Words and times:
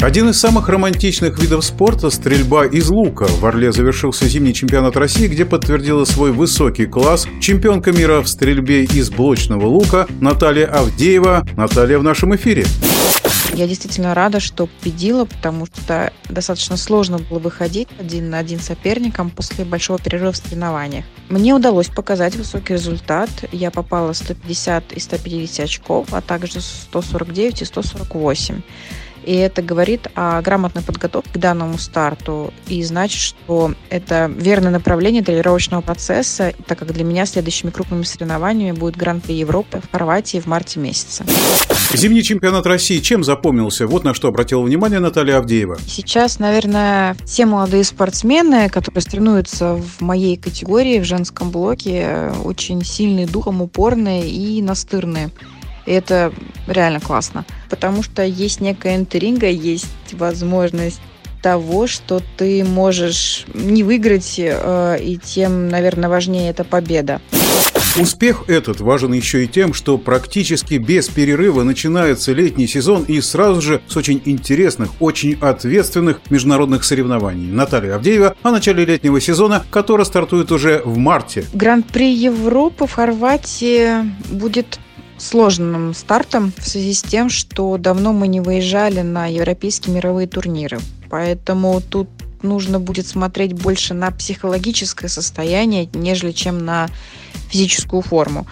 Один 0.00 0.28
из 0.28 0.38
самых 0.38 0.68
романтичных 0.68 1.40
видов 1.40 1.64
спорта– 1.64 2.10
стрельба 2.10 2.66
из 2.66 2.88
лука. 2.88 3.24
В 3.24 3.44
Орле 3.44 3.72
завершился 3.72 4.28
зимний 4.28 4.54
чемпионат 4.54 4.96
России, 4.96 5.26
где 5.26 5.44
подтвердила 5.44 6.04
свой 6.04 6.30
высокий 6.30 6.86
класс 6.86 7.26
чемпионка 7.40 7.90
мира 7.90 8.20
в 8.22 8.28
стрельбе 8.28 8.84
из 8.84 9.10
блочного 9.10 9.66
лука 9.66 10.06
Наталья 10.20 10.66
Авдеева. 10.66 11.44
Наталья 11.56 11.98
в 11.98 12.04
нашем 12.04 12.36
эфире. 12.36 12.64
Я 13.54 13.66
действительно 13.66 14.14
рада, 14.14 14.38
что 14.38 14.66
победила, 14.66 15.24
потому 15.24 15.66
что 15.66 16.12
достаточно 16.28 16.76
сложно 16.76 17.18
было 17.18 17.40
выходить 17.40 17.88
один 17.98 18.30
на 18.30 18.38
один 18.38 18.60
с 18.60 18.66
соперником 18.66 19.30
после 19.30 19.64
большого 19.64 19.98
перерыва 19.98 20.30
в 20.30 20.36
соревнованиях. 20.36 21.06
Мне 21.28 21.54
удалось 21.54 21.88
показать 21.88 22.36
высокий 22.36 22.74
результат. 22.74 23.30
Я 23.50 23.72
попала 23.72 24.12
150 24.12 24.92
и 24.92 25.00
150 25.00 25.64
очков, 25.64 26.06
а 26.12 26.20
также 26.20 26.60
149 26.60 27.62
и 27.62 27.64
148. 27.64 28.60
И 29.28 29.34
это 29.34 29.60
говорит 29.60 30.08
о 30.14 30.40
грамотной 30.40 30.80
подготовке 30.80 31.32
к 31.34 31.36
данному 31.36 31.76
старту 31.76 32.50
и 32.66 32.82
значит, 32.82 33.20
что 33.20 33.74
это 33.90 34.32
верное 34.34 34.70
направление 34.70 35.22
тренировочного 35.22 35.82
процесса, 35.82 36.54
так 36.66 36.78
как 36.78 36.94
для 36.94 37.04
меня 37.04 37.26
следующими 37.26 37.68
крупными 37.68 38.04
соревнованиями 38.04 38.74
будет 38.74 38.96
Гран-при 38.96 39.34
Европы 39.34 39.82
в 39.86 39.92
Хорватии 39.92 40.40
в 40.40 40.46
марте 40.46 40.80
месяце. 40.80 41.26
Зимний 41.92 42.22
чемпионат 42.22 42.64
России 42.64 43.00
чем 43.00 43.22
запомнился? 43.22 43.86
Вот 43.86 44.02
на 44.02 44.14
что 44.14 44.28
обратила 44.28 44.62
внимание 44.62 44.98
Наталья 44.98 45.36
Авдеева. 45.36 45.78
Сейчас, 45.86 46.38
наверное, 46.38 47.14
все 47.26 47.44
молодые 47.44 47.84
спортсмены, 47.84 48.70
которые 48.70 49.02
соревнуются 49.02 49.74
в 49.74 50.00
моей 50.00 50.38
категории, 50.38 51.00
в 51.00 51.04
женском 51.04 51.50
блоке, 51.50 52.32
очень 52.44 52.82
сильные 52.82 53.26
духом, 53.26 53.60
упорные 53.60 54.26
и 54.26 54.62
настырные. 54.62 55.30
И 55.88 55.90
это 55.90 56.34
реально 56.66 57.00
классно. 57.00 57.46
Потому 57.70 58.02
что 58.02 58.22
есть 58.22 58.60
некая 58.60 58.96
интрига, 58.96 59.48
есть 59.48 59.86
возможность 60.12 61.00
того, 61.40 61.86
что 61.86 62.20
ты 62.36 62.62
можешь 62.62 63.46
не 63.54 63.82
выиграть, 63.82 64.34
э, 64.38 64.98
и 65.00 65.16
тем, 65.16 65.68
наверное, 65.68 66.10
важнее 66.10 66.50
это 66.50 66.64
победа. 66.64 67.22
Успех 67.98 68.44
этот 68.48 68.80
важен 68.80 69.12
еще 69.14 69.44
и 69.44 69.48
тем, 69.48 69.72
что 69.72 69.96
практически 69.96 70.74
без 70.74 71.08
перерыва 71.08 71.62
начинается 71.62 72.32
летний 72.32 72.66
сезон 72.66 73.04
и 73.04 73.20
сразу 73.22 73.62
же 73.62 73.80
с 73.88 73.96
очень 73.96 74.20
интересных, 74.26 74.90
очень 75.00 75.38
ответственных 75.40 76.20
международных 76.28 76.84
соревнований. 76.84 77.50
Наталья 77.50 77.94
Авдеева 77.94 78.36
о 78.42 78.50
начале 78.50 78.84
летнего 78.84 79.20
сезона, 79.20 79.64
который 79.70 80.04
стартует 80.04 80.52
уже 80.52 80.82
в 80.84 80.98
марте. 80.98 81.44
Гран-при 81.54 82.12
Европы 82.12 82.86
в 82.86 82.92
Хорватии 82.92 84.04
будет 84.30 84.78
сложным 85.18 85.94
стартом 85.94 86.52
в 86.56 86.66
связи 86.66 86.94
с 86.94 87.02
тем, 87.02 87.28
что 87.28 87.76
давно 87.76 88.12
мы 88.12 88.28
не 88.28 88.40
выезжали 88.40 89.02
на 89.02 89.26
европейские 89.26 89.94
мировые 89.94 90.26
турниры. 90.26 90.78
Поэтому 91.10 91.80
тут 91.80 92.08
нужно 92.42 92.78
будет 92.78 93.06
смотреть 93.06 93.52
больше 93.52 93.94
на 93.94 94.10
психологическое 94.10 95.08
состояние, 95.08 95.88
нежели 95.92 96.32
чем 96.32 96.64
на 96.64 96.88
физическую 97.50 98.02
форму. 98.02 98.46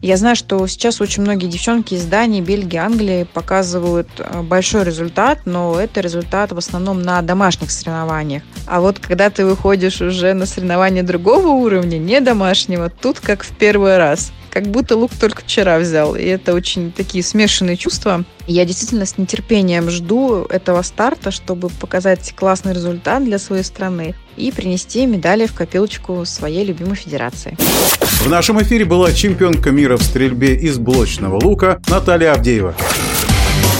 Я 0.00 0.16
знаю, 0.16 0.36
что 0.36 0.64
сейчас 0.68 1.00
очень 1.00 1.24
многие 1.24 1.46
девчонки 1.46 1.94
из 1.94 2.04
Дании, 2.04 2.40
Бельгии, 2.40 2.76
Англии 2.76 3.24
показывают 3.24 4.08
э, 4.18 4.42
большой 4.42 4.84
результат, 4.84 5.40
но 5.44 5.80
это 5.80 6.00
результат 6.00 6.52
в 6.52 6.58
основном 6.58 7.02
на 7.02 7.20
домашних 7.20 7.72
соревнованиях. 7.72 8.44
А 8.66 8.80
вот 8.80 9.00
когда 9.00 9.28
ты 9.28 9.44
выходишь 9.44 10.00
уже 10.00 10.34
на 10.34 10.46
соревнования 10.46 11.02
другого 11.02 11.48
уровня, 11.48 11.98
не 11.98 12.20
домашнего, 12.20 12.90
тут 12.90 13.18
как 13.18 13.42
в 13.42 13.50
первый 13.56 13.98
раз 13.98 14.30
как 14.50 14.66
будто 14.68 14.96
лук 14.96 15.12
только 15.18 15.42
вчера 15.42 15.78
взял. 15.78 16.14
И 16.14 16.24
это 16.24 16.54
очень 16.54 16.92
такие 16.92 17.22
смешанные 17.24 17.76
чувства. 17.76 18.24
Я 18.46 18.64
действительно 18.64 19.06
с 19.06 19.18
нетерпением 19.18 19.90
жду 19.90 20.46
этого 20.48 20.82
старта, 20.82 21.30
чтобы 21.30 21.68
показать 21.68 22.34
классный 22.34 22.72
результат 22.72 23.24
для 23.24 23.38
своей 23.38 23.62
страны 23.62 24.14
и 24.36 24.50
принести 24.52 25.04
медали 25.06 25.46
в 25.46 25.54
копилочку 25.54 26.24
своей 26.24 26.64
любимой 26.64 26.96
федерации. 26.96 27.56
В 28.00 28.28
нашем 28.28 28.60
эфире 28.62 28.84
была 28.84 29.12
чемпионка 29.12 29.70
мира 29.70 29.96
в 29.96 30.02
стрельбе 30.02 30.54
из 30.54 30.78
блочного 30.78 31.38
лука 31.42 31.80
Наталья 31.88 32.32
Авдеева. 32.32 32.74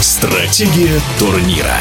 Стратегия 0.00 1.00
турнира. 1.18 1.78